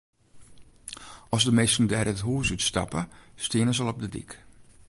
[1.35, 3.01] As de minsken dêr it hûs út stappe,
[3.45, 4.31] stean se al op de dyk.